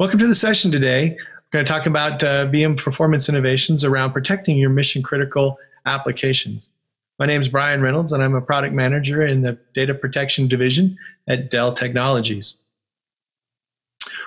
[0.00, 1.10] Welcome to the session today.
[1.10, 6.70] We're going to talk about uh, VM performance innovations around protecting your mission critical applications.
[7.18, 10.96] My name is Brian Reynolds, and I'm a product manager in the data protection division
[11.28, 12.56] at Dell Technologies.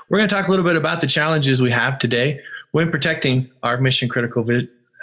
[0.09, 2.39] We're going to talk a little bit about the challenges we have today
[2.73, 4.45] when protecting our mission critical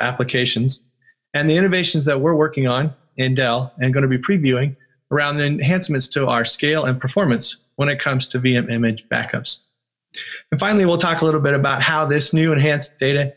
[0.01, 0.89] applications
[1.35, 4.77] and the innovations that we're working on in Dell and going to be previewing
[5.11, 9.65] around the enhancements to our scale and performance when it comes to VM image backups.
[10.51, 13.35] And finally, we'll talk a little bit about how this new enhanced data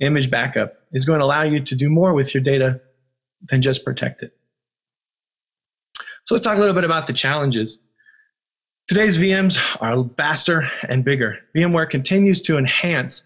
[0.00, 2.80] image backup is going to allow you to do more with your data
[3.48, 4.36] than just protect it.
[6.26, 7.80] So let's talk a little bit about the challenges.
[8.88, 11.38] Today's VMs are faster and bigger.
[11.56, 13.24] VMware continues to enhance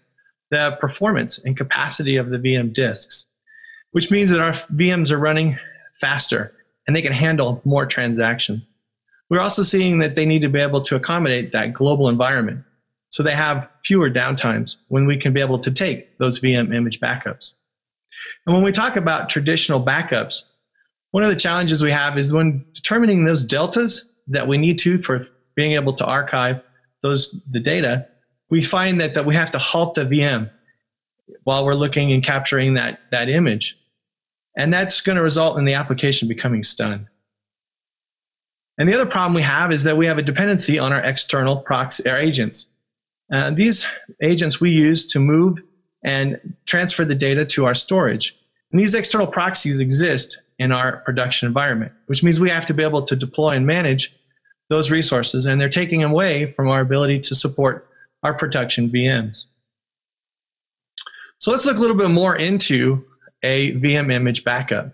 [0.49, 3.25] the performance and capacity of the VM disks,
[3.91, 5.59] which means that our VMs are running
[5.99, 6.53] faster
[6.85, 8.67] and they can handle more transactions.
[9.29, 12.63] We're also seeing that they need to be able to accommodate that global environment.
[13.09, 16.99] So they have fewer downtimes when we can be able to take those VM image
[16.99, 17.53] backups.
[18.45, 20.43] And when we talk about traditional backups,
[21.11, 25.01] one of the challenges we have is when determining those deltas that we need to
[25.01, 26.61] for being able to archive
[27.01, 28.07] those the data,
[28.49, 30.49] we find that, that we have to halt the VM
[31.43, 33.77] while we're looking and capturing that, that image.
[34.57, 37.07] And that's going to result in the application becoming stunned.
[38.77, 41.57] And the other problem we have is that we have a dependency on our external
[41.57, 42.69] proxy, our agents.
[43.31, 43.85] Uh, these
[44.21, 45.59] agents we use to move
[46.03, 48.35] and transfer the data to our storage.
[48.71, 52.83] And these external proxies exist in our production environment, which means we have to be
[52.83, 54.15] able to deploy and manage
[54.69, 57.87] those resources, and they're taking away from our ability to support
[58.23, 59.45] our production VMs.
[61.39, 63.05] So let's look a little bit more into
[63.43, 64.93] a VM image backup.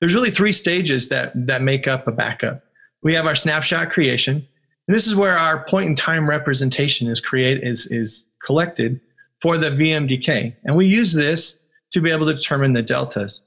[0.00, 2.62] There's really three stages that, that make up a backup.
[3.02, 4.46] We have our snapshot creation,
[4.88, 9.00] and this is where our point in time representation is created is, is collected
[9.42, 10.54] for the VMDK.
[10.64, 13.42] And we use this to be able to determine the deltas.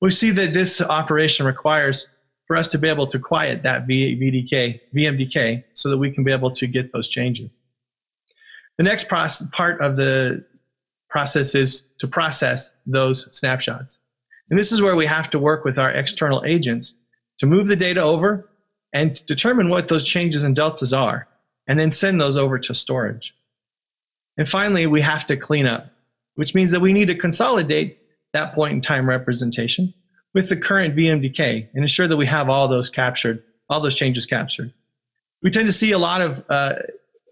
[0.00, 2.08] We see that this operation requires
[2.46, 6.32] for us to be able to quiet that VDK, VMDK so that we can be
[6.32, 7.60] able to get those changes.
[8.76, 10.44] The next process, part of the
[11.08, 14.00] process is to process those snapshots.
[14.50, 16.94] And this is where we have to work with our external agents
[17.38, 18.48] to move the data over
[18.92, 21.28] and determine what those changes and deltas are,
[21.66, 23.34] and then send those over to storage.
[24.36, 25.86] And finally, we have to clean up,
[26.34, 27.98] which means that we need to consolidate
[28.32, 29.92] that point in time representation
[30.34, 34.26] with the current VMDK and ensure that we have all those captured, all those changes
[34.26, 34.72] captured.
[35.42, 36.74] We tend to see a lot of uh,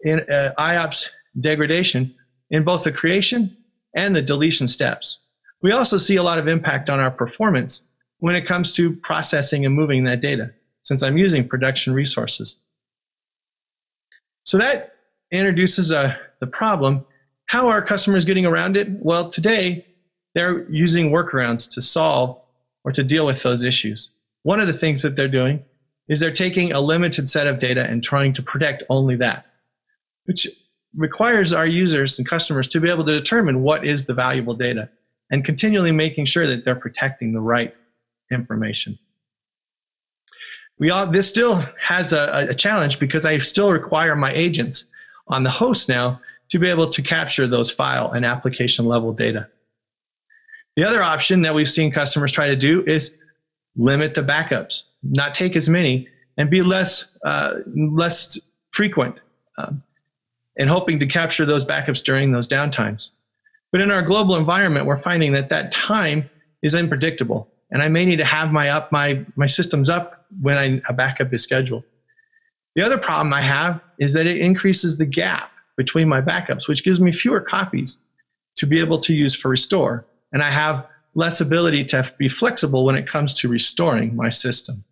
[0.02, 2.14] in, uh, IOPS degradation
[2.50, 3.56] in both the creation
[3.94, 5.18] and the deletion steps.
[5.62, 7.82] We also see a lot of impact on our performance
[8.18, 10.52] when it comes to processing and moving that data,
[10.90, 12.56] since I'm using production resources.
[14.42, 14.96] So that
[15.30, 17.06] introduces a the problem.
[17.46, 18.88] How are customers getting around it?
[19.00, 19.86] Well, today
[20.34, 22.40] they're using workarounds to solve
[22.82, 24.10] or to deal with those issues.
[24.42, 25.62] One of the things that they're doing
[26.08, 29.46] is they're taking a limited set of data and trying to protect only that,
[30.24, 30.48] which
[30.96, 34.88] requires our users and customers to be able to determine what is the valuable data
[35.30, 37.76] and continually making sure that they're protecting the right
[38.32, 38.98] information.
[40.80, 44.86] We all, this still has a, a challenge because I still require my agents
[45.28, 49.46] on the host now to be able to capture those file and application level data.
[50.76, 53.18] The other option that we've seen customers try to do is
[53.76, 56.08] limit the backups, not take as many,
[56.38, 58.38] and be less, uh, less
[58.70, 59.16] frequent,
[59.58, 59.82] um,
[60.56, 63.10] and hoping to capture those backups during those downtimes.
[63.70, 66.30] But in our global environment, we're finding that that time
[66.62, 70.58] is unpredictable, and I may need to have my up my my systems up when
[70.58, 71.84] I, a backup is scheduled.
[72.76, 76.84] The other problem I have is that it increases the gap between my backups, which
[76.84, 77.98] gives me fewer copies
[78.56, 80.06] to be able to use for restore.
[80.32, 84.84] And I have less ability to be flexible when it comes to restoring my system.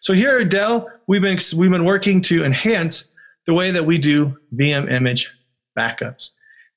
[0.00, 3.12] So here at Dell, we've been, we've been working to enhance
[3.46, 5.30] the way that we do VM image
[5.76, 6.30] backups.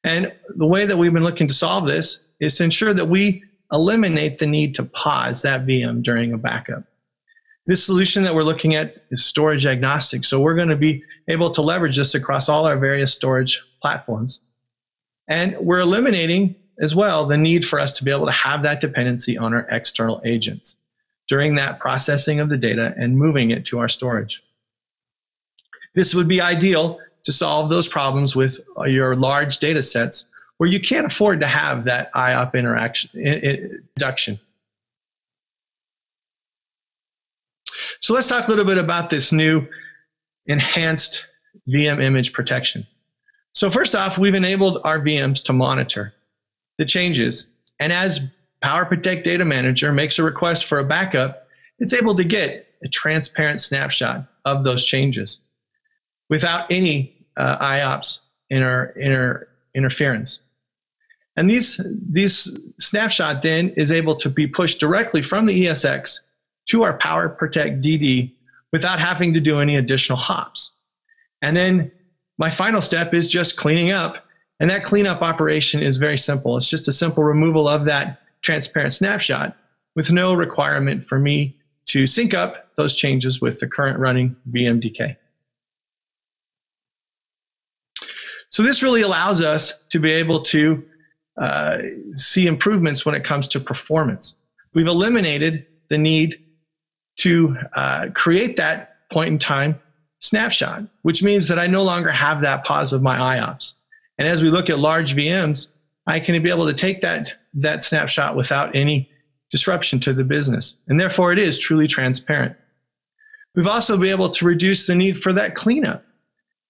[0.04, 3.44] And the way that we've been looking to solve this is to ensure that we
[3.72, 6.84] eliminate the need to pause that VM during a backup.
[7.68, 10.26] This solution that we're looking at is storage agnostic.
[10.26, 14.42] So we're going to be able to leverage this across all our various storage platforms.
[15.28, 18.82] And we're eliminating as well the need for us to be able to have that
[18.82, 20.78] dependency on our external agents
[21.28, 24.42] during that processing of the data and moving it to our storage.
[25.94, 30.31] This would be ideal to solve those problems with your large data sets
[30.62, 34.40] where you can't afford to have that IOP interaction, induction.
[38.00, 39.66] So let's talk a little bit about this new
[40.46, 41.26] enhanced
[41.68, 42.86] VM image protection.
[43.54, 46.14] So first off, we've enabled our VMs to monitor
[46.78, 47.48] the changes.
[47.80, 48.32] And as
[48.64, 51.48] PowerProtect Data Manager makes a request for a backup,
[51.80, 55.42] it's able to get a transparent snapshot of those changes
[56.30, 58.20] without any uh, IOPS
[58.52, 60.44] inter, inter, interference.
[61.36, 66.20] And these, these snapshot then is able to be pushed directly from the ESX
[66.68, 68.34] to our PowerProtect DD
[68.72, 70.74] without having to do any additional hops.
[71.42, 71.92] And then
[72.38, 74.26] my final step is just cleaning up.
[74.60, 76.58] And that cleanup operation is very simple.
[76.58, 79.56] It's just a simple removal of that transparent snapshot
[79.96, 81.56] with no requirement for me
[81.86, 85.18] to sync up those changes with the current running VMDK.
[88.50, 90.84] So this really allows us to be able to
[91.38, 91.78] uh,
[92.14, 94.36] see improvements when it comes to performance.
[94.74, 96.44] We've eliminated the need
[97.18, 99.80] to uh, create that point in time
[100.20, 103.74] snapshot, which means that I no longer have that pause of my IOPS.
[104.18, 105.74] And as we look at large VMs,
[106.08, 109.10] I can be able to take that, that snapshot without any
[109.50, 110.82] disruption to the business.
[110.88, 112.56] And therefore, it is truly transparent.
[113.56, 116.06] We've also been able to reduce the need for that cleanup.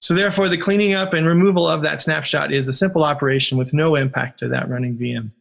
[0.01, 3.71] So therefore, the cleaning up and removal of that snapshot is a simple operation with
[3.71, 5.31] no impact to that running VM.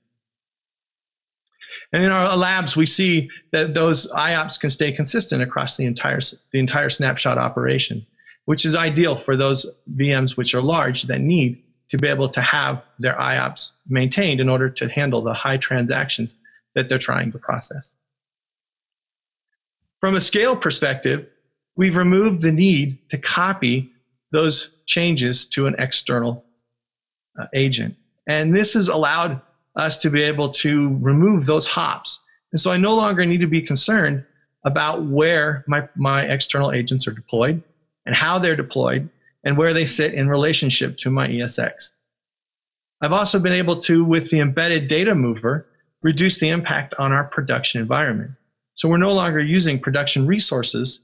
[1.93, 6.21] And in our labs, we see that those IOPS can stay consistent across the entire,
[6.53, 8.07] the entire snapshot operation,
[8.45, 12.41] which is ideal for those VMs which are large that need to be able to
[12.41, 16.37] have their IOPS maintained in order to handle the high transactions
[16.75, 17.95] that they're trying to process.
[20.01, 21.27] From a scale perspective,
[21.77, 23.90] we've removed the need to copy
[24.33, 26.45] those changes to an external
[27.39, 27.97] uh, agent.
[28.27, 29.41] And this has allowed
[29.77, 32.21] us to be able to remove those hops.
[32.53, 34.25] And so I no longer need to be concerned
[34.65, 37.63] about where my, my external agents are deployed
[38.05, 39.09] and how they're deployed
[39.45, 41.93] and where they sit in relationship to my ESX.
[43.01, 45.67] I've also been able to, with the embedded data mover,
[46.03, 48.33] reduce the impact on our production environment.
[48.75, 51.03] So we're no longer using production resources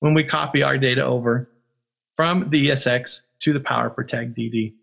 [0.00, 1.48] when we copy our data over
[2.16, 4.74] from the ESX to the Power DD.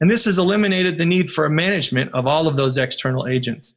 [0.00, 3.74] And this has eliminated the need for a management of all of those external agents.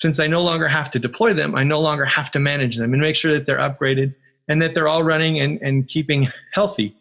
[0.00, 2.92] Since I no longer have to deploy them, I no longer have to manage them
[2.92, 4.14] and make sure that they're upgraded
[4.48, 6.94] and that they're all running and, and keeping healthy.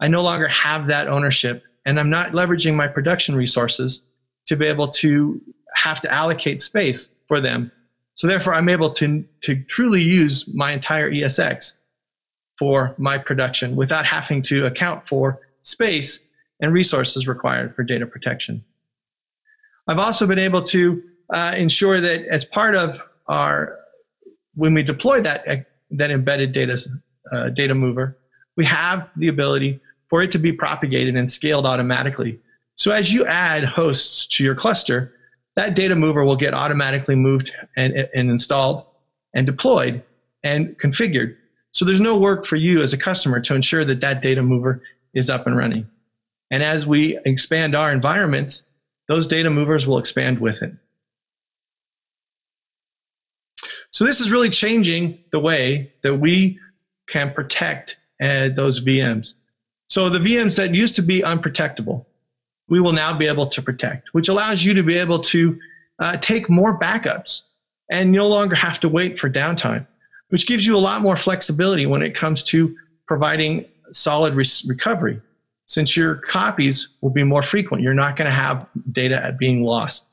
[0.00, 4.06] I no longer have that ownership and I'm not leveraging my production resources
[4.46, 5.40] to be able to
[5.74, 7.70] have to allocate space for them.
[8.16, 11.78] So therefore, I'm able to, to truly use my entire ESX
[12.58, 16.20] for my production without having to account for space
[16.60, 18.64] and resources required for data protection.
[19.88, 21.02] I've also been able to
[21.32, 23.78] uh, ensure that as part of our,
[24.54, 26.78] when we deploy that, that embedded data,
[27.32, 28.16] uh, data mover,
[28.56, 32.38] we have the ability for it to be propagated and scaled automatically.
[32.76, 35.12] So as you add hosts to your cluster,
[35.56, 38.86] that data mover will get automatically moved and, and installed
[39.34, 40.02] and deployed
[40.42, 41.36] and configured.
[41.74, 44.82] So there's no work for you as a customer to ensure that that data mover
[45.12, 45.88] is up and running.
[46.50, 48.68] And as we expand our environments,
[49.08, 50.72] those data movers will expand with it.
[53.90, 56.58] So this is really changing the way that we
[57.08, 59.34] can protect uh, those VMs.
[59.88, 62.06] So the VMs that used to be unprotectable,
[62.68, 65.58] we will now be able to protect, which allows you to be able to
[65.98, 67.42] uh, take more backups
[67.90, 69.86] and no longer have to wait for downtime,
[70.34, 72.76] which gives you a lot more flexibility when it comes to
[73.06, 75.20] providing solid re- recovery.
[75.66, 80.12] Since your copies will be more frequent, you're not going to have data being lost.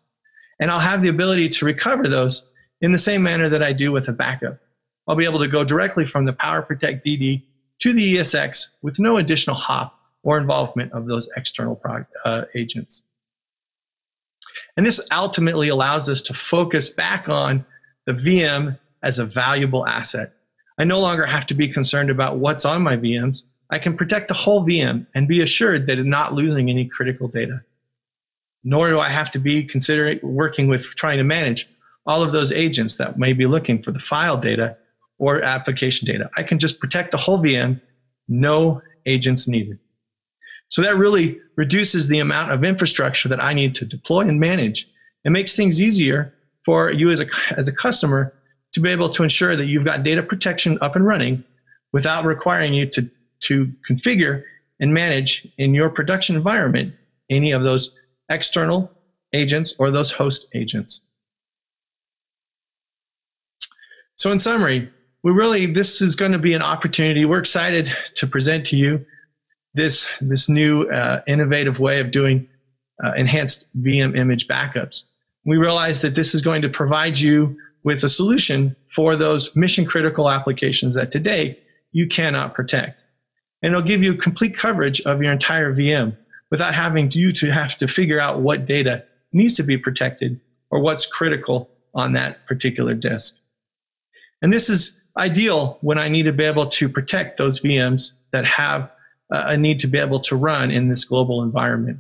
[0.60, 2.48] And I'll have the ability to recover those
[2.82, 4.60] in the same manner that I do with a backup.
[5.08, 7.42] I'll be able to go directly from the PowerProtect DD
[7.80, 11.82] to the ESX with no additional hop or involvement of those external
[12.26, 13.02] uh, agents.
[14.78, 17.66] And this ultimately allows us to focus back on
[18.06, 20.34] the VM as a valuable asset.
[20.78, 23.44] I no longer have to be concerned about what's on my VMs.
[23.70, 27.28] I can protect the whole VM and be assured that I'm not losing any critical
[27.28, 27.62] data.
[28.64, 31.68] Nor do I have to be considering working with trying to manage
[32.06, 34.76] all of those agents that may be looking for the file data
[35.18, 36.30] or application data.
[36.36, 37.80] I can just protect the whole VM,
[38.28, 39.80] no agents needed.
[40.70, 44.88] So that really reduces the amount of infrastructure that I need to deploy and manage.
[45.26, 46.34] It makes things easier
[46.66, 48.34] for you as a, as a customer
[48.74, 51.44] to be able to ensure that you've got data protection up and running
[51.92, 53.10] without requiring you to,
[53.42, 54.44] to configure
[54.80, 56.94] and manage in your production environment
[57.30, 57.98] any of those
[58.30, 58.92] external
[59.34, 61.02] agents or those host agents.
[64.16, 64.90] So in summary,
[65.24, 67.26] we really, this is going to be an opportunity.
[67.26, 69.06] We're excited to present to you
[69.74, 72.48] this, this new uh, innovative way of doing
[73.04, 75.04] uh, enhanced VM image backups.
[75.46, 79.86] We realize that this is going to provide you with a solution for those mission
[79.86, 81.60] critical applications that today
[81.92, 83.00] you cannot protect.
[83.62, 86.18] And it'll give you complete coverage of your entire VM
[86.50, 90.80] without having you to have to figure out what data needs to be protected or
[90.80, 93.38] what's critical on that particular disk.
[94.42, 98.46] And this is ideal when I need to be able to protect those VMs that
[98.46, 98.90] have
[99.30, 102.00] a need to be able to run in this global environment.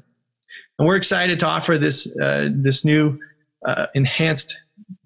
[0.77, 3.19] And we're excited to offer this, uh, this new
[3.65, 4.59] uh, enhanced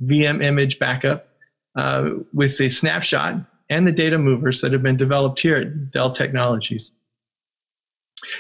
[0.03, 1.27] VM image backup
[1.75, 6.13] uh, with a snapshot and the data movers that have been developed here at Dell
[6.13, 6.91] Technologies.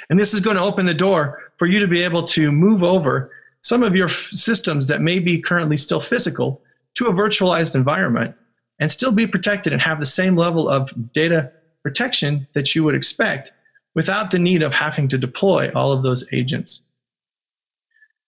[0.09, 2.83] And this is going to open the door for you to be able to move
[2.83, 6.61] over some of your systems that may be currently still physical
[6.95, 8.35] to a virtualized environment
[8.79, 11.51] and still be protected and have the same level of data
[11.81, 13.51] protection that you would expect
[13.95, 16.81] without the need of having to deploy all of those agents.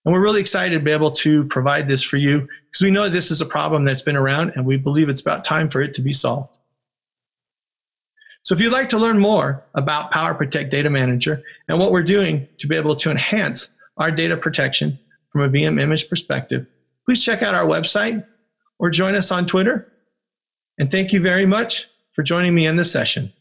[0.04, 3.08] And we're really excited to be able to provide this for you because we know
[3.08, 5.94] this is a problem that's been around and we believe it's about time for it
[5.94, 6.56] to be solved.
[8.42, 12.48] So if you'd like to learn more about PowerProtect Data Manager and what we're doing
[12.58, 14.98] to be able to enhance our data protection
[15.30, 16.66] from a VM image perspective,
[17.04, 18.24] please check out our website
[18.78, 19.92] or join us on Twitter.
[20.78, 23.32] And thank you very much for joining me in this session.